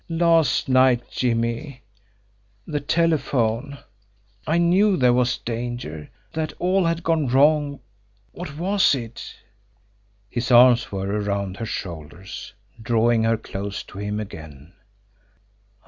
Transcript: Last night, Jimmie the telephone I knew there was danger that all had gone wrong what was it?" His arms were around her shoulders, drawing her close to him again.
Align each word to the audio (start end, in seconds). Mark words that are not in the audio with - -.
Last 0.09 0.67
night, 0.67 1.11
Jimmie 1.11 1.83
the 2.65 2.79
telephone 2.79 3.77
I 4.47 4.57
knew 4.57 4.97
there 4.97 5.13
was 5.13 5.37
danger 5.37 6.09
that 6.33 6.53
all 6.57 6.85
had 6.85 7.03
gone 7.03 7.27
wrong 7.27 7.81
what 8.31 8.57
was 8.57 8.95
it?" 8.95 9.35
His 10.27 10.49
arms 10.49 10.91
were 10.91 11.07
around 11.21 11.57
her 11.57 11.67
shoulders, 11.67 12.51
drawing 12.81 13.25
her 13.25 13.37
close 13.37 13.83
to 13.83 13.99
him 13.99 14.19
again. 14.19 14.73